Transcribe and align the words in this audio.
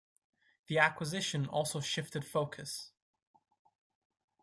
The 0.67 0.79
acquisition 0.79 1.45
also 1.45 1.79
shifted 1.79 2.25
focus. 2.25 2.91